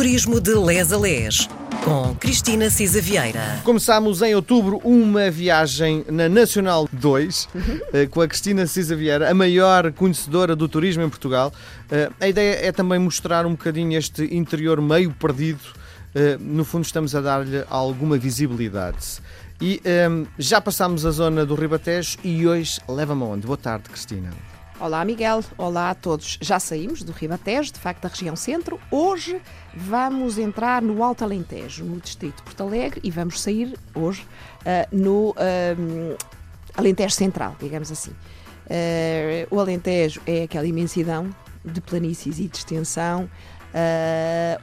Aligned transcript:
Turismo 0.00 0.40
de 0.40 0.54
Les 0.54 0.94
a 0.94 0.96
Les, 0.96 1.46
com 1.84 2.14
Cristina 2.14 2.70
Cisa 2.70 3.02
Vieira. 3.02 3.60
Começámos 3.62 4.22
em 4.22 4.34
outubro 4.34 4.80
uma 4.82 5.30
viagem 5.30 6.06
na 6.08 6.26
Nacional 6.26 6.88
2 6.90 7.46
eh, 7.92 8.06
com 8.06 8.22
a 8.22 8.26
Cristina 8.26 8.66
Cisa 8.66 8.96
Vieira, 8.96 9.30
a 9.30 9.34
maior 9.34 9.92
conhecedora 9.92 10.56
do 10.56 10.66
turismo 10.66 11.02
em 11.02 11.08
Portugal. 11.10 11.52
Eh, 11.90 12.08
A 12.18 12.26
ideia 12.28 12.66
é 12.66 12.72
também 12.72 12.98
mostrar 12.98 13.44
um 13.44 13.50
bocadinho 13.50 13.98
este 13.98 14.24
interior 14.34 14.80
meio 14.80 15.10
perdido. 15.12 15.60
Eh, 16.14 16.38
No 16.40 16.64
fundo, 16.64 16.86
estamos 16.86 17.14
a 17.14 17.20
dar-lhe 17.20 17.62
alguma 17.68 18.16
visibilidade. 18.16 19.18
E 19.60 19.82
já 20.38 20.62
passámos 20.62 21.04
a 21.04 21.10
zona 21.10 21.44
do 21.44 21.54
Ribatejo 21.54 22.16
e 22.24 22.48
hoje 22.48 22.80
leva-me 22.88 23.22
aonde? 23.22 23.46
Boa 23.46 23.58
tarde, 23.58 23.90
Cristina. 23.90 24.30
Olá, 24.80 25.04
Miguel. 25.04 25.44
Olá 25.58 25.90
a 25.90 25.94
todos. 25.94 26.38
Já 26.40 26.58
saímos 26.58 27.02
do 27.02 27.12
Ribatejo, 27.12 27.70
de 27.70 27.78
facto, 27.78 28.00
da 28.00 28.08
região 28.08 28.34
centro. 28.34 28.80
Hoje 28.90 29.38
vamos 29.74 30.38
entrar 30.38 30.80
no 30.80 31.04
Alto 31.04 31.22
Alentejo, 31.22 31.84
no 31.84 32.00
distrito 32.00 32.36
de 32.36 32.42
Porto 32.44 32.62
Alegre, 32.62 32.98
e 33.04 33.10
vamos 33.10 33.42
sair 33.42 33.78
hoje 33.94 34.26
ah, 34.64 34.88
no 34.90 35.34
ah, 35.36 36.16
Alentejo 36.74 37.14
Central, 37.14 37.54
digamos 37.60 37.92
assim. 37.92 38.12
Ah, 38.70 39.46
o 39.50 39.60
Alentejo 39.60 40.22
é 40.26 40.44
aquela 40.44 40.66
imensidão 40.66 41.28
de 41.62 41.82
planícies 41.82 42.38
e 42.38 42.48
de 42.48 42.56
extensão. 42.56 43.28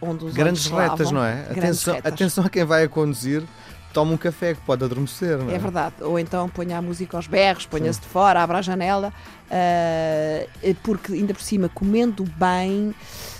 onde 0.02 0.25
os 0.25 0.34
Grandes 0.34 0.66
retas, 0.66 1.11
não 1.11 1.23
é? 1.23 1.45
Atenção, 1.52 1.95
atenção 2.03 2.44
a 2.44 2.49
quem 2.49 2.63
vai 2.63 2.86
a 2.86 2.89
conduzir, 2.89 3.44
toma 3.98 4.14
um 4.14 4.18
café 4.18 4.54
que 4.54 4.62
pode 4.62 4.86
adormecer, 4.86 5.40
não 5.40 5.50
é? 5.50 5.56
É 5.56 5.58
verdade. 5.58 5.96
Ou 6.02 6.20
então 6.20 6.48
ponha 6.48 6.78
a 6.78 6.82
música 6.84 7.18
aos 7.18 7.26
berros, 7.26 7.66
ponha-se 7.66 8.00
de 8.00 8.06
fora, 8.06 8.44
abra 8.44 8.60
a 8.60 8.62
janela, 8.62 9.12
ah, 9.50 10.46
porque 10.84 11.14
ainda 11.14 11.34
por 11.34 11.42
cima, 11.42 11.68
comendo 11.68 12.23
bem, 12.38 12.94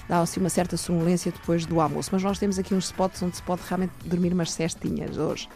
dá 0.10 0.20
assim 0.20 0.40
uma 0.40 0.50
certa 0.50 0.76
sonolência 0.76 1.32
depois 1.32 1.64
do 1.68 1.80
almoço. 1.80 2.10
Mas 2.12 2.24
nós 2.24 2.40
temos 2.40 2.58
aqui 2.58 2.74
uns 2.74 2.86
spots 2.86 3.22
onde 3.22 3.36
se 3.36 3.44
pode 3.44 3.62
realmente 3.68 3.92
dormir 4.04 4.34
umas 4.34 4.52
cestinhas 4.52 5.16
hoje. 5.20 5.48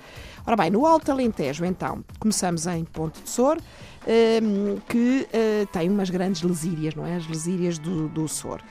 Ora 0.46 0.56
bem, 0.56 0.70
no 0.70 0.86
Alto 0.86 1.12
Alentejo, 1.12 1.66
então, 1.66 2.06
começamos 2.20 2.68
em 2.68 2.86
Ponte 2.86 3.24
de 3.24 3.30
Sor, 3.32 3.58
hum, 4.08 4.78
que 4.88 5.28
eh, 5.34 5.66
tem 5.72 5.90
umas 5.90 6.12
grandes 6.12 6.44
lesírias, 6.44 6.94
não 6.94 7.08
é? 7.08 7.16
As 7.16 7.28
lesírias 7.28 7.80
do, 7.80 8.08
do 8.08 8.28
Sor. 8.28 8.62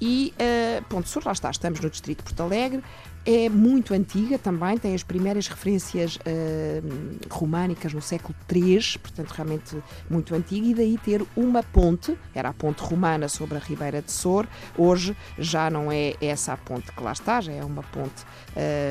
E 0.00 0.32
eh, 0.38 0.82
Ponte 0.88 1.04
de 1.04 1.10
Sor, 1.10 1.22
lá 1.26 1.32
está, 1.32 1.50
estamos 1.50 1.78
no 1.80 1.90
distrito 1.90 2.18
de 2.18 2.24
Porto 2.24 2.42
Alegre, 2.42 2.82
é 3.24 3.48
muito 3.48 3.92
antiga 3.92 4.38
também, 4.38 4.78
tem 4.78 4.94
as 4.94 5.02
primeiras 5.02 5.46
referências 5.46 6.18
eh, 6.24 6.82
românicas 7.30 7.92
no 7.92 8.00
século 8.00 8.34
III, 8.50 8.98
portanto 9.02 9.30
realmente 9.32 9.76
muito 10.08 10.34
antiga, 10.34 10.66
e 10.66 10.74
daí 10.74 10.98
ter 10.98 11.24
uma 11.36 11.62
ponte, 11.62 12.16
era 12.34 12.48
a 12.48 12.52
ponte 12.52 12.82
romana 12.82 13.28
sobre 13.28 13.56
a 13.56 13.60
Ribeira 13.60 14.00
de 14.00 14.10
Sor, 14.10 14.46
hoje 14.76 15.16
já 15.38 15.70
não 15.70 15.92
é 15.92 16.14
essa 16.20 16.54
a 16.54 16.56
ponte 16.56 16.90
que 16.92 17.02
lá 17.02 17.12
está, 17.12 17.40
já 17.40 17.52
é 17.52 17.64
uma 17.64 17.82
ponte 17.82 18.24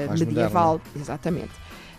Mais 0.07 0.19
medieval, 0.21 0.81
exatamente. 0.95 1.51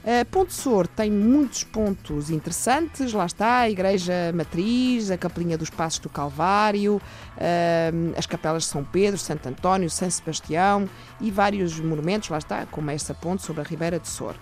Uh, 0.03 0.25
Ponte 0.31 0.55
Sor 0.55 0.87
tem 0.87 1.11
muitos 1.11 1.63
pontos 1.63 2.31
interessantes, 2.31 3.13
lá 3.13 3.27
está 3.27 3.59
a 3.59 3.71
Igreja 3.71 4.33
Matriz, 4.35 5.11
a 5.11 5.19
Capelinha 5.19 5.59
dos 5.59 5.69
Passos 5.69 5.99
do 5.99 6.09
Calvário, 6.09 6.97
uh, 6.97 8.15
as 8.17 8.25
capelas 8.25 8.63
de 8.63 8.71
São 8.71 8.83
Pedro, 8.83 9.19
Santo 9.19 9.47
António, 9.47 9.91
São 9.91 10.11
Sebastião 10.11 10.89
e 11.21 11.31
vários 11.31 11.79
monumentos, 11.79 12.31
lá 12.31 12.39
está, 12.39 12.65
como 12.67 12.91
essa 12.91 13.13
ponte 13.13 13.43
sobre 13.43 13.61
a 13.61 13.65
Ribeira 13.65 13.99
de 13.99 14.09
Sor. 14.09 14.35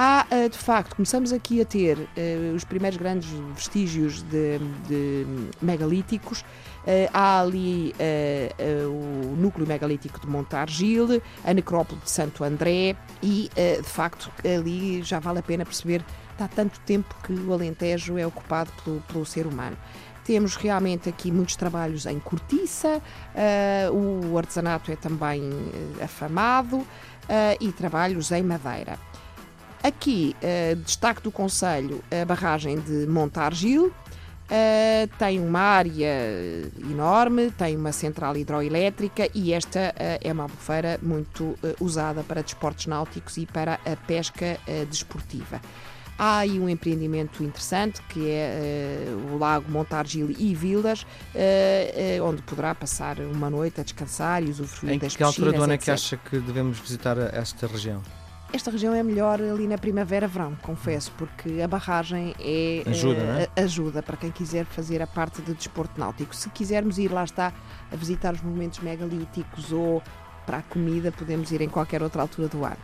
Há, 0.00 0.28
uh, 0.30 0.48
de 0.48 0.56
facto, 0.56 0.94
começamos 0.94 1.32
aqui 1.32 1.60
a 1.60 1.64
ter 1.64 1.98
uh, 1.98 2.54
os 2.54 2.62
primeiros 2.62 2.96
grandes 2.96 3.28
vestígios 3.56 4.22
de, 4.22 4.60
de 4.86 5.26
megalíticos. 5.60 6.42
Uh, 6.42 7.10
há 7.12 7.40
ali 7.40 7.92
o 8.88 9.34
núcleo 9.34 9.66
megalítico 9.66 10.20
de 10.20 10.28
Montargil, 10.28 11.20
a 11.44 11.52
necrópole 11.52 12.00
de 12.00 12.08
Santo 12.08 12.44
André 12.44 12.94
e, 13.20 13.50
de 13.56 13.88
facto, 13.88 14.30
ali 14.44 15.02
já 15.02 15.18
vale 15.18 15.40
a 15.40 15.42
pena 15.42 15.64
perceber 15.64 16.04
há 16.38 16.46
tanto 16.46 16.78
tempo 16.80 17.12
que 17.24 17.32
o 17.32 17.52
Alentejo 17.52 18.16
é 18.16 18.24
ocupado 18.24 18.70
pelo, 18.84 19.00
pelo 19.00 19.26
ser 19.26 19.48
humano. 19.48 19.76
Temos 20.24 20.54
realmente 20.54 21.08
aqui 21.08 21.32
muitos 21.32 21.56
trabalhos 21.56 22.06
em 22.06 22.20
cortiça, 22.20 23.02
o 23.92 24.38
artesanato 24.38 24.92
é 24.92 24.96
também 24.96 25.42
afamado 26.00 26.76
uh, 26.76 26.86
e 27.60 27.72
trabalhos 27.72 28.30
em 28.30 28.44
madeira. 28.44 28.96
Aqui, 29.82 30.34
uh, 30.42 30.76
destaque 30.76 31.22
do 31.22 31.30
Conselho, 31.30 32.02
a 32.10 32.24
barragem 32.24 32.78
de 32.78 33.06
Montargil, 33.06 33.92
Uh, 34.48 35.06
tem 35.18 35.38
uma 35.40 35.60
área 35.60 36.10
enorme, 36.90 37.50
tem 37.50 37.76
uma 37.76 37.92
central 37.92 38.34
hidroelétrica 38.34 39.28
e 39.34 39.52
esta 39.52 39.90
uh, 39.90 40.26
é 40.26 40.32
uma 40.32 40.44
albufeira 40.44 40.98
muito 41.02 41.44
uh, 41.44 41.58
usada 41.78 42.22
para 42.22 42.40
desportos 42.42 42.86
náuticos 42.86 43.36
e 43.36 43.44
para 43.44 43.74
a 43.74 43.94
pesca 44.06 44.58
desportiva. 44.88 45.60
Há 46.18 46.38
aí 46.38 46.58
um 46.58 46.66
empreendimento 46.66 47.44
interessante 47.44 48.00
que 48.08 48.30
é 48.30 49.06
o 49.30 49.36
Lago 49.36 49.70
Montargil 49.70 50.34
e 50.36 50.52
Vilas, 50.54 51.06
onde 52.24 52.42
poderá 52.42 52.74
passar 52.74 53.20
uma 53.20 53.48
noite 53.48 53.80
a 53.80 53.84
descansar 53.84 54.42
e 54.42 54.50
usufruir 54.50 54.94
Em 54.94 54.98
das 54.98 55.14
que 55.14 55.22
altura 55.22 55.52
do 55.52 55.62
ano 55.62 55.74
é 55.74 55.78
que 55.78 55.90
acha 55.90 56.16
que 56.16 56.40
devemos 56.40 56.80
visitar 56.80 57.16
esta 57.18 57.68
região? 57.68 58.02
Esta 58.50 58.70
região 58.70 58.94
é 58.94 59.02
melhor 59.02 59.42
ali 59.42 59.66
na 59.66 59.76
primavera-verão, 59.76 60.56
confesso, 60.62 61.12
porque 61.18 61.60
a 61.60 61.68
barragem 61.68 62.34
é, 62.40 62.82
Ajuda, 62.86 63.20
eh, 63.20 63.48
é? 63.54 63.62
ajuda 63.62 64.02
para 64.02 64.16
quem 64.16 64.30
quiser 64.30 64.64
fazer 64.64 65.02
a 65.02 65.06
parte 65.06 65.42
de 65.42 65.52
desporto 65.52 66.00
náutico. 66.00 66.34
Se 66.34 66.48
quisermos 66.48 66.98
ir 66.98 67.12
lá 67.12 67.24
está 67.24 67.52
a 67.92 67.96
visitar 67.96 68.32
os 68.32 68.40
monumentos 68.40 68.78
megalíticos 68.78 69.70
ou 69.70 70.02
para 70.46 70.58
a 70.58 70.62
comida, 70.62 71.12
podemos 71.12 71.52
ir 71.52 71.60
em 71.60 71.68
qualquer 71.68 72.02
outra 72.02 72.22
altura 72.22 72.48
do 72.48 72.64
ano. 72.64 72.78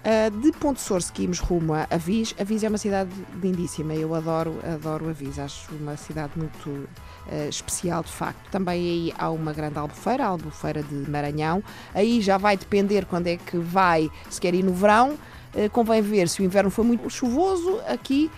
Uh, 0.00 0.30
de 0.40 0.50
Ponte 0.52 0.80
Sor 0.80 1.02
seguimos 1.02 1.38
rumo 1.40 1.74
a 1.74 1.86
Avis. 1.90 2.34
Avis 2.40 2.64
é 2.64 2.68
uma 2.68 2.78
cidade 2.78 3.10
lindíssima, 3.42 3.94
eu 3.94 4.14
adoro, 4.14 4.58
adoro 4.64 5.10
Avis, 5.10 5.38
acho 5.38 5.74
uma 5.74 5.94
cidade 5.94 6.32
muito 6.36 6.70
uh, 6.70 7.48
especial 7.50 8.02
de 8.02 8.10
facto. 8.10 8.50
Também 8.50 8.80
aí 8.80 9.14
há 9.18 9.30
uma 9.30 9.52
grande 9.52 9.78
albufeira, 9.78 10.24
a 10.24 10.28
albufeira 10.28 10.82
de 10.82 11.10
Maranhão. 11.10 11.62
Aí 11.94 12.22
já 12.22 12.38
vai 12.38 12.56
depender 12.56 13.04
quando 13.04 13.26
é 13.26 13.36
que 13.36 13.58
vai, 13.58 14.10
se 14.30 14.40
quer 14.40 14.54
ir 14.54 14.62
no 14.62 14.72
verão. 14.72 15.18
Uh, 15.54 15.68
convém 15.70 16.00
ver 16.00 16.30
se 16.30 16.40
o 16.40 16.44
inverno 16.44 16.70
foi 16.70 16.84
muito 16.84 17.10
chuvoso, 17.10 17.80
aqui 17.86 18.30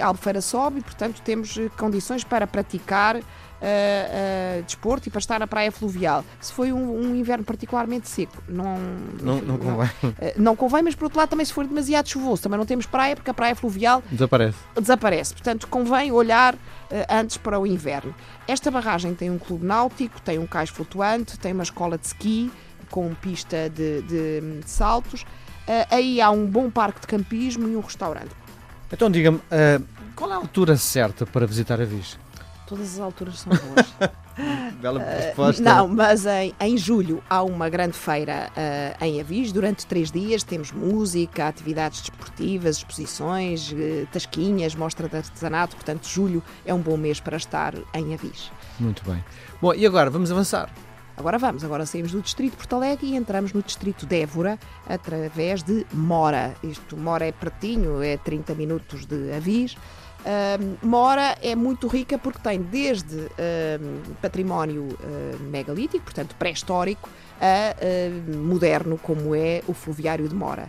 a 0.00 0.06
albufeira 0.06 0.40
sobe 0.40 0.80
e, 0.80 0.82
portanto, 0.82 1.20
temos 1.22 1.58
condições 1.78 2.24
para 2.24 2.46
praticar 2.46 3.20
uh, 3.62 4.58
uh, 4.60 4.62
desporto 4.64 5.08
e 5.08 5.10
para 5.10 5.18
estar 5.20 5.38
na 5.38 5.46
praia 5.46 5.70
fluvial. 5.70 6.24
Se 6.40 6.52
foi 6.52 6.72
um, 6.72 7.00
um 7.00 7.14
inverno 7.14 7.44
particularmente 7.44 8.08
seco, 8.08 8.42
não, 8.48 8.76
Não, 9.20 9.40
não 9.40 9.58
convém. 9.58 9.90
Uh, 10.02 10.14
não 10.36 10.56
convém, 10.56 10.82
mas 10.82 10.94
por 10.94 11.04
outro 11.04 11.18
lado 11.18 11.28
também 11.30 11.46
se 11.46 11.52
for 11.52 11.66
demasiado 11.66 12.08
chuvoso, 12.08 12.42
também 12.42 12.58
não 12.58 12.66
temos 12.66 12.86
praia 12.86 13.14
porque 13.16 13.30
a 13.30 13.34
praia 13.34 13.54
fluvial 13.54 14.02
Desaparece. 14.10 14.58
desaparece. 14.78 15.32
Portanto, 15.34 15.66
convém 15.68 16.10
olhar 16.12 16.54
uh, 16.54 16.58
antes 17.08 17.36
para 17.36 17.58
o 17.58 17.66
inverno. 17.66 18.14
Esta 18.48 18.70
barragem 18.70 19.14
tem 19.14 19.30
um 19.30 19.38
clube 19.38 19.64
náutico, 19.64 20.20
tem 20.20 20.38
um 20.38 20.46
cais 20.46 20.68
flutuante, 20.70 21.38
tem 21.38 21.52
uma 21.52 21.62
escola 21.62 21.96
de 21.96 22.06
ski 22.06 22.50
com 22.90 23.14
pista 23.14 23.70
de, 23.70 24.02
de- 24.02 24.40
de 24.60 24.70
saltos. 24.70 25.22
Uh, 25.22 25.86
aí 25.90 26.20
há 26.20 26.30
um 26.30 26.44
bom 26.46 26.68
parque 26.70 27.00
de 27.00 27.06
campismo 27.06 27.68
e 27.68 27.76
um 27.76 27.80
restaurante. 27.80 28.30
Então 28.92 29.08
diga-me, 29.10 29.40
eh, 29.50 29.80
qual 30.14 30.30
é 30.30 30.34
a 30.34 30.36
altura 30.36 30.76
certa 30.76 31.24
para 31.24 31.46
visitar 31.46 31.80
a 31.80 31.84
Viz? 31.86 32.18
Todas 32.72 32.94
as 32.94 33.00
alturas 33.00 33.38
são 33.38 33.52
boas. 33.52 34.12
Bela 34.80 34.98
resposta. 34.98 35.62
Não, 35.62 35.86
mas 35.86 36.24
em, 36.24 36.54
em 36.58 36.78
julho 36.78 37.22
há 37.28 37.42
uma 37.42 37.68
grande 37.68 37.92
feira 37.92 38.50
eh, 38.56 38.96
em 39.02 39.20
Avis. 39.20 39.52
Durante 39.52 39.84
três 39.84 40.10
dias 40.10 40.42
temos 40.42 40.72
música, 40.72 41.48
atividades 41.48 42.00
desportivas, 42.00 42.78
exposições, 42.78 43.74
eh, 43.76 44.06
tasquinhas, 44.10 44.74
mostra 44.74 45.06
de 45.06 45.18
artesanato. 45.18 45.76
Portanto, 45.76 46.08
julho 46.08 46.42
é 46.64 46.72
um 46.72 46.80
bom 46.80 46.96
mês 46.96 47.20
para 47.20 47.36
estar 47.36 47.74
em 47.92 48.14
Avis. 48.14 48.50
Muito 48.80 49.04
bem. 49.04 49.22
Bom, 49.60 49.74
e 49.74 49.84
agora 49.84 50.08
vamos 50.08 50.32
avançar. 50.32 50.70
Agora 51.16 51.38
vamos, 51.38 51.62
agora 51.62 51.84
saímos 51.84 52.12
do 52.12 52.20
distrito 52.22 52.52
de 52.52 52.56
Porto 52.56 52.76
Alegre 52.76 53.06
e 53.08 53.16
entramos 53.16 53.52
no 53.52 53.62
distrito 53.62 54.06
de 54.06 54.20
Évora 54.22 54.58
através 54.88 55.62
de 55.62 55.86
Mora. 55.92 56.54
Isto, 56.62 56.96
Mora 56.96 57.26
é 57.26 57.32
pertinho, 57.32 58.02
é 58.02 58.16
30 58.16 58.54
minutos 58.54 59.04
de 59.06 59.32
Avis. 59.32 59.76
Ahm, 60.24 60.76
Mora 60.82 61.36
é 61.42 61.54
muito 61.54 61.86
rica 61.86 62.16
porque 62.16 62.38
tem 62.38 62.62
desde 62.62 63.18
ahm, 63.18 64.14
património 64.22 64.88
ahm, 65.02 65.50
megalítico, 65.50 66.04
portanto 66.04 66.34
pré-histórico, 66.38 67.08
a 67.40 67.74
moderno, 68.36 68.96
como 68.98 69.34
é 69.34 69.62
o 69.66 69.74
fluviário 69.74 70.28
de 70.28 70.34
Mora. 70.34 70.68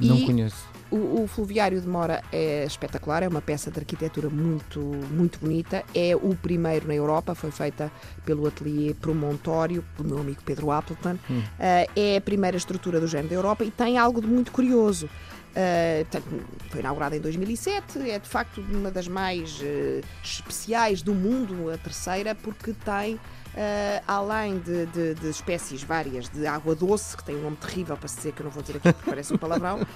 Não 0.00 0.16
e- 0.16 0.26
conheço. 0.26 0.68
O, 0.94 1.24
o 1.24 1.26
Fluviário 1.26 1.80
de 1.80 1.88
Mora 1.88 2.22
é 2.30 2.64
espetacular, 2.64 3.22
é 3.24 3.28
uma 3.28 3.42
peça 3.42 3.70
de 3.70 3.78
arquitetura 3.80 4.30
muito, 4.30 4.78
muito 5.10 5.40
bonita. 5.40 5.82
É 5.92 6.14
o 6.14 6.34
primeiro 6.36 6.86
na 6.86 6.94
Europa, 6.94 7.34
foi 7.34 7.50
feita 7.50 7.90
pelo 8.24 8.46
ateliê 8.46 8.94
Promontório, 8.94 9.84
do 9.98 10.04
meu 10.04 10.18
amigo 10.18 10.40
Pedro 10.44 10.70
Appleton. 10.70 11.16
Eh, 11.58 11.88
é 11.96 12.16
a 12.16 12.20
primeira 12.20 12.56
estrutura 12.56 13.00
do 13.00 13.08
género 13.08 13.30
da 13.30 13.34
Europa 13.34 13.64
e 13.64 13.70
tem 13.70 13.98
algo 13.98 14.20
de 14.20 14.28
muito 14.28 14.52
curioso. 14.52 15.08
Eh, 15.56 16.04
foi 16.68 16.80
inaugurada 16.80 17.16
em 17.16 17.20
2007, 17.20 18.10
é 18.10 18.18
de 18.18 18.28
facto 18.28 18.60
uma 18.60 18.90
das 18.90 19.06
mais 19.06 19.60
eh, 19.62 20.00
especiais 20.22 21.00
do 21.00 21.14
mundo, 21.14 21.70
a 21.70 21.78
terceira, 21.78 22.34
porque 22.34 22.72
tem 22.72 23.20
Uh, 23.54 24.02
além 24.08 24.58
de, 24.58 24.84
de, 24.86 25.14
de, 25.14 25.28
espécies 25.28 25.80
várias 25.84 26.28
de 26.28 26.44
água 26.44 26.74
doce, 26.74 27.16
que 27.16 27.22
tem 27.22 27.36
um 27.36 27.42
nome 27.42 27.56
terrível 27.56 27.96
para 27.96 28.08
se 28.08 28.16
dizer, 28.16 28.32
que 28.32 28.40
eu 28.40 28.44
não 28.46 28.50
vou 28.50 28.60
dizer 28.60 28.78
aqui 28.78 28.92
porque 28.92 29.08
parece 29.08 29.32
um 29.32 29.38
palavrão, 29.38 29.80
uh, 29.80 29.86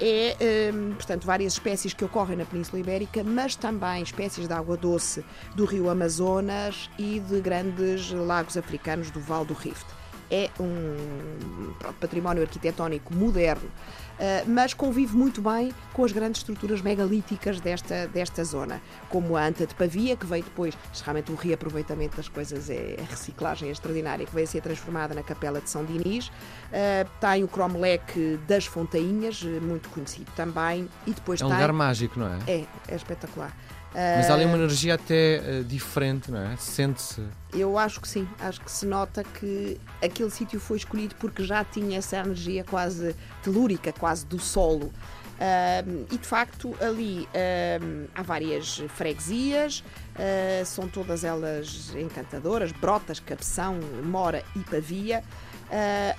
é, 0.00 0.72
um, 0.72 0.94
portanto, 0.94 1.26
várias 1.26 1.52
espécies 1.52 1.92
que 1.92 2.02
ocorrem 2.02 2.38
na 2.38 2.46
Península 2.46 2.80
Ibérica, 2.80 3.22
mas 3.22 3.54
também 3.54 4.02
espécies 4.02 4.48
de 4.48 4.54
água 4.54 4.78
doce 4.78 5.22
do 5.54 5.66
rio 5.66 5.90
Amazonas 5.90 6.88
e 6.98 7.20
de 7.20 7.38
grandes 7.42 8.10
lagos 8.12 8.56
africanos 8.56 9.10
do 9.10 9.20
Val 9.20 9.44
do 9.44 9.52
Rift 9.52 9.84
é 10.30 10.50
um 10.60 11.72
património 12.00 12.42
arquitetónico 12.42 13.14
moderno, 13.14 13.68
uh, 13.68 14.48
mas 14.48 14.74
convive 14.74 15.16
muito 15.16 15.40
bem 15.40 15.72
com 15.92 16.04
as 16.04 16.12
grandes 16.12 16.40
estruturas 16.40 16.80
megalíticas 16.80 17.60
desta, 17.60 18.06
desta 18.08 18.44
zona, 18.44 18.80
como 19.08 19.36
a 19.36 19.46
Anta 19.46 19.66
de 19.66 19.74
Pavia, 19.74 20.16
que 20.16 20.26
veio 20.26 20.44
depois, 20.44 20.76
realmente 21.02 21.32
o 21.32 21.34
reaproveitamento 21.34 22.16
das 22.16 22.28
coisas 22.28 22.70
é, 22.70 22.96
a 22.98 23.10
reciclagem 23.10 23.70
extraordinária, 23.70 24.26
que 24.26 24.34
veio 24.34 24.46
a 24.46 24.50
ser 24.50 24.60
transformada 24.60 25.14
na 25.14 25.22
Capela 25.22 25.60
de 25.60 25.70
São 25.70 25.84
Dinis, 25.84 26.28
uh, 26.28 27.08
tem 27.20 27.44
o 27.44 27.48
Cromlech 27.48 28.38
das 28.46 28.66
Fontainhas, 28.66 29.42
muito 29.42 29.88
conhecido 29.90 30.30
também, 30.36 30.88
e 31.06 31.12
depois 31.12 31.40
é 31.40 31.44
um 31.44 31.48
tem... 31.48 31.56
lugar 31.56 31.72
mágico, 31.72 32.18
não 32.18 32.26
é? 32.26 32.38
É, 32.46 32.64
é 32.88 32.94
espetacular. 32.94 33.52
Mas 33.94 34.28
há 34.28 34.34
ali 34.34 34.44
uma 34.44 34.56
energia 34.56 34.94
até 34.94 35.40
uh, 35.40 35.64
diferente, 35.64 36.30
não 36.30 36.40
é? 36.40 36.56
Sente-se. 36.56 37.22
Eu 37.52 37.78
acho 37.78 38.00
que 38.00 38.08
sim, 38.08 38.28
acho 38.40 38.60
que 38.60 38.70
se 38.70 38.84
nota 38.84 39.22
que 39.22 39.80
aquele 40.02 40.30
sítio 40.30 40.58
foi 40.58 40.78
escolhido 40.78 41.14
porque 41.16 41.44
já 41.44 41.64
tinha 41.64 41.98
essa 41.98 42.16
energia 42.16 42.64
quase 42.64 43.14
telúrica, 43.42 43.92
quase 43.92 44.26
do 44.26 44.38
solo. 44.38 44.92
Uh, 45.34 46.06
e 46.12 46.16
de 46.16 46.26
facto 46.26 46.76
ali 46.80 47.22
uh, 47.22 48.08
há 48.14 48.22
várias 48.22 48.78
freguesias, 48.94 49.80
uh, 49.80 50.64
são 50.64 50.88
todas 50.88 51.24
elas 51.24 51.92
encantadoras, 51.96 52.70
Brotas, 52.70 53.18
Cabeção, 53.18 53.80
Mora 54.04 54.44
e 54.54 54.60
Pavia. 54.60 55.24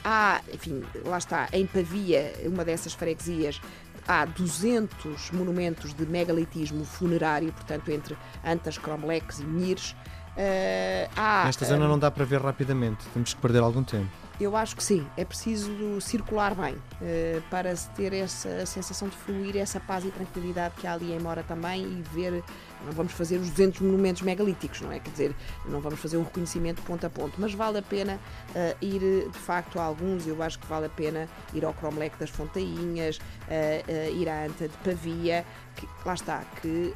há, 0.03 0.41
enfim, 0.53 0.83
lá 1.05 1.17
está, 1.17 1.47
em 1.53 1.65
Pavia, 1.65 2.33
uma 2.45 2.65
dessas 2.65 2.93
freguesias, 2.93 3.61
há 4.07 4.25
200 4.25 5.31
monumentos 5.31 5.93
de 5.93 6.05
megalitismo 6.05 6.85
funerário, 6.85 7.51
portanto, 7.51 7.89
entre 7.91 8.17
Antas, 8.43 8.77
Cromlex 8.77 9.39
e 9.39 9.45
Mires. 9.45 9.95
Uh, 10.37 11.09
há, 11.15 11.45
Nesta 11.45 11.65
zona 11.65 11.85
uh, 11.85 11.89
não 11.89 11.99
dá 11.99 12.11
para 12.11 12.25
ver 12.25 12.41
rapidamente, 12.41 13.05
temos 13.13 13.33
que 13.33 13.41
perder 13.41 13.59
algum 13.59 13.83
tempo. 13.83 14.24
Eu 14.37 14.57
acho 14.57 14.75
que 14.75 14.83
sim, 14.83 15.07
é 15.15 15.23
preciso 15.23 16.01
circular 16.01 16.53
bem 16.53 16.73
uh, 16.73 17.41
para 17.49 17.73
ter 17.95 18.11
essa 18.11 18.65
sensação 18.65 19.07
de 19.07 19.15
fluir, 19.15 19.55
essa 19.55 19.79
paz 19.79 20.03
e 20.03 20.11
tranquilidade 20.11 20.75
que 20.75 20.85
há 20.85 20.93
ali 20.93 21.13
em 21.13 21.19
Mora 21.19 21.41
também 21.41 21.83
e 21.83 22.03
ver. 22.13 22.43
Não 22.85 22.91
vamos 22.91 23.13
fazer 23.13 23.37
os 23.37 23.49
200 23.49 23.79
monumentos 23.79 24.21
megalíticos, 24.21 24.81
não 24.81 24.91
é? 24.91 24.99
Quer 24.99 25.09
dizer, 25.09 25.35
não 25.65 25.79
vamos 25.79 25.99
fazer 25.99 26.17
um 26.17 26.23
reconhecimento 26.23 26.81
ponto 26.83 27.03
a 27.05 27.09
ponto, 27.09 27.33
mas 27.39 27.53
vale 27.53 27.79
a 27.79 27.81
pena 27.81 28.19
uh, 28.49 28.85
ir 28.85 28.99
de 29.31 29.39
facto 29.39 29.79
a 29.79 29.83
alguns. 29.83 30.27
Eu 30.27 30.43
acho 30.43 30.59
que 30.59 30.67
vale 30.67 30.87
a 30.87 30.89
pena 30.89 31.29
ir 31.53 31.63
ao 31.63 31.73
Cromlech 31.73 32.15
das 32.19 32.29
Fontainhas, 32.29 33.17
uh, 33.17 34.13
ir 34.13 34.27
à 34.27 34.45
Anta 34.45 34.67
de 34.67 34.77
Pavia, 34.83 35.45
que 35.75 35.87
lá 36.05 36.13
está, 36.13 36.43
que 36.61 36.93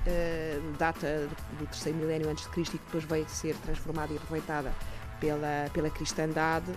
data 0.77 1.27
do 1.57 1.65
terceiro 1.65 1.97
milénio 1.97 2.29
antes 2.29 2.45
de 2.45 2.49
Cristo 2.51 2.75
e 2.75 2.79
que 2.79 2.85
depois 2.85 3.03
veio 3.03 3.27
ser 3.27 3.53
transformada 3.57 4.13
e 4.13 4.17
aproveitada 4.17 4.71
pela, 5.19 5.69
pela 5.73 5.89
cristandade. 5.89 6.71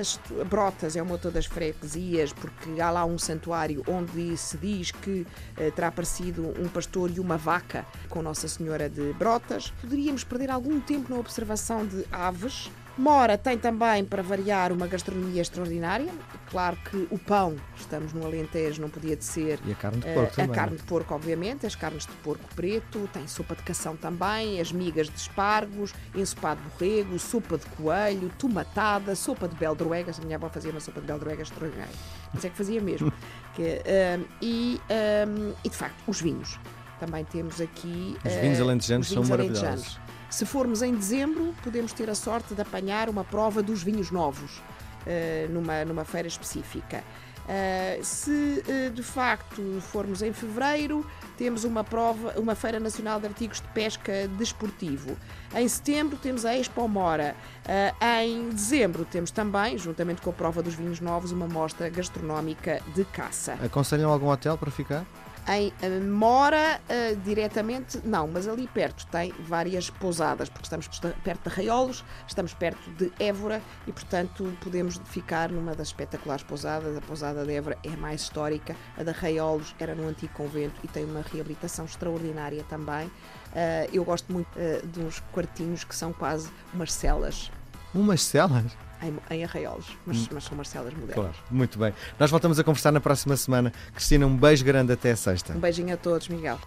As 0.00 0.18
Brotas 0.48 0.96
é 0.96 1.02
uma 1.02 1.18
das 1.18 1.46
freguesias, 1.46 2.32
porque 2.32 2.80
há 2.80 2.90
lá 2.90 3.04
um 3.04 3.18
santuário 3.18 3.82
onde 3.86 4.36
se 4.36 4.56
diz 4.56 4.90
que 4.90 5.20
uh, 5.20 5.72
terá 5.72 5.88
aparecido 5.88 6.54
um 6.58 6.68
pastor 6.68 7.10
e 7.10 7.20
uma 7.20 7.36
vaca 7.36 7.84
com 8.08 8.22
Nossa 8.22 8.48
Senhora 8.48 8.88
de 8.88 9.12
Brotas. 9.14 9.72
Poderíamos 9.80 10.24
perder 10.24 10.50
algum 10.50 10.80
tempo 10.80 11.12
na 11.12 11.20
observação 11.20 11.86
de 11.86 12.06
aves, 12.10 12.70
Mora 12.98 13.38
tem 13.38 13.56
também, 13.56 14.04
para 14.04 14.22
variar, 14.22 14.72
uma 14.72 14.86
gastronomia 14.86 15.40
extraordinária. 15.40 16.12
Claro 16.50 16.76
que 16.90 17.08
o 17.10 17.18
pão, 17.18 17.56
estamos 17.76 18.12
no 18.12 18.24
Alentejo, 18.24 18.82
não 18.82 18.90
podia 18.90 19.16
de 19.16 19.24
ser. 19.24 19.58
E 19.64 19.72
a 19.72 19.74
carne 19.74 20.00
de 20.00 20.06
porco 20.12 20.32
uh, 20.32 20.36
também. 20.36 20.50
A 20.50 20.54
carne 20.54 20.76
de 20.76 20.82
porco, 20.82 21.14
obviamente, 21.14 21.66
as 21.66 21.74
carnes 21.74 22.04
de 22.04 22.12
porco 22.16 22.44
preto, 22.54 23.08
tem 23.12 23.26
sopa 23.26 23.54
de 23.54 23.62
cação 23.62 23.96
também, 23.96 24.60
as 24.60 24.72
migas 24.72 25.08
de 25.08 25.16
espargos, 25.16 25.94
ensopado 26.14 26.60
de 26.60 26.68
borrego, 26.68 27.18
sopa 27.18 27.56
de 27.56 27.66
coelho, 27.66 28.30
tomatada, 28.38 29.14
sopa 29.14 29.48
de 29.48 29.56
beldroegas. 29.56 30.18
A 30.18 30.22
minha 30.22 30.36
avó 30.36 30.48
fazia 30.48 30.70
uma 30.70 30.80
sopa 30.80 31.00
de 31.00 31.06
beldroegas 31.06 31.48
extraordinária. 31.48 31.94
Mas 32.34 32.44
é 32.44 32.50
que 32.50 32.56
fazia 32.56 32.80
mesmo. 32.80 33.12
que, 33.54 33.62
uh, 33.62 34.28
e, 34.42 34.80
uh, 34.90 35.56
e, 35.64 35.68
de 35.68 35.76
facto, 35.76 35.96
os 36.06 36.20
vinhos. 36.20 36.58
Também 36.98 37.24
temos 37.24 37.60
aqui. 37.60 38.16
Os 38.24 38.34
vinhos 38.34 38.60
alentejanos 38.60 39.08
são 39.08 39.24
maravilhosos. 39.24 39.98
Se 40.30 40.46
formos 40.46 40.80
em 40.80 40.94
dezembro, 40.94 41.54
podemos 41.62 41.92
ter 41.92 42.08
a 42.08 42.14
sorte 42.14 42.54
de 42.54 42.62
apanhar 42.62 43.08
uma 43.08 43.24
prova 43.24 43.62
dos 43.62 43.82
vinhos 43.82 44.12
novos 44.12 44.58
uh, 44.58 45.52
numa, 45.52 45.84
numa 45.84 46.04
feira 46.04 46.28
específica. 46.28 47.02
Uh, 47.40 48.04
se 48.04 48.30
uh, 48.30 48.90
de 48.92 49.02
facto 49.02 49.60
formos 49.80 50.22
em 50.22 50.32
fevereiro, 50.32 51.04
temos 51.36 51.64
uma 51.64 51.82
prova, 51.82 52.38
uma 52.38 52.54
feira 52.54 52.78
nacional 52.78 53.18
de 53.18 53.26
artigos 53.26 53.60
de 53.60 53.66
pesca 53.68 54.28
desportivo. 54.38 55.16
Em 55.52 55.66
setembro 55.66 56.16
temos 56.16 56.44
a 56.44 56.56
Expo 56.56 56.86
Mora. 56.86 57.34
Uh, 57.64 58.04
em 58.22 58.50
dezembro 58.50 59.04
temos 59.04 59.32
também, 59.32 59.76
juntamente 59.76 60.22
com 60.22 60.30
a 60.30 60.32
prova 60.32 60.62
dos 60.62 60.74
vinhos 60.74 61.00
novos, 61.00 61.32
uma 61.32 61.48
mostra 61.48 61.88
gastronómica 61.88 62.80
de 62.94 63.04
caça. 63.04 63.58
Aconselham 63.64 64.12
algum 64.12 64.28
hotel 64.28 64.56
para 64.56 64.70
ficar? 64.70 65.04
Em 65.52 65.72
Mora, 66.08 66.80
uh, 66.88 67.16
diretamente, 67.24 68.00
não, 68.04 68.28
mas 68.28 68.46
ali 68.46 68.68
perto 68.68 69.04
tem 69.08 69.32
várias 69.40 69.90
pousadas, 69.90 70.48
porque 70.48 70.66
estamos 70.66 70.86
perto 71.24 71.42
de 71.42 71.48
Arraiolos, 71.48 72.04
estamos 72.24 72.54
perto 72.54 72.88
de 72.92 73.12
Évora 73.18 73.60
e, 73.84 73.90
portanto, 73.90 74.56
podemos 74.60 75.00
ficar 75.06 75.50
numa 75.50 75.74
das 75.74 75.88
espetaculares 75.88 76.44
pousadas. 76.44 76.96
A 76.96 77.00
pousada 77.00 77.44
de 77.44 77.52
Évora 77.52 77.76
é 77.82 77.96
mais 77.96 78.20
histórica, 78.20 78.76
a 78.96 79.02
de 79.02 79.10
Arraiolos 79.10 79.74
era 79.80 79.92
no 79.92 80.06
antigo 80.06 80.32
convento 80.34 80.80
e 80.84 80.86
tem 80.86 81.04
uma 81.04 81.22
reabilitação 81.22 81.84
extraordinária 81.84 82.64
também. 82.68 83.08
Uh, 83.08 83.90
eu 83.92 84.04
gosto 84.04 84.32
muito 84.32 84.56
uh, 84.56 85.00
uns 85.04 85.18
quartinhos 85.32 85.82
que 85.82 85.96
são 85.96 86.12
quase 86.12 86.48
umas 86.72 86.92
celas. 86.92 87.50
Umas 87.94 88.22
celas? 88.22 88.64
em, 89.02 89.36
em 89.36 89.44
Arraiolos, 89.44 89.96
mas, 90.06 90.18
hum. 90.18 90.26
mas 90.32 90.44
são 90.44 90.56
Marcelas 90.56 90.92
modernas. 90.92 91.14
Claro, 91.14 91.34
muito 91.50 91.78
bem. 91.78 91.92
Nós 92.18 92.30
voltamos 92.30 92.58
a 92.58 92.64
conversar 92.64 92.92
na 92.92 93.00
próxima 93.00 93.36
semana. 93.36 93.72
Cristina, 93.94 94.26
um 94.26 94.36
beijo 94.36 94.64
grande 94.64 94.92
até 94.92 95.12
a 95.12 95.16
sexta. 95.16 95.54
Um 95.54 95.60
beijinho 95.60 95.94
a 95.94 95.96
todos, 95.96 96.28
Miguel. 96.28 96.58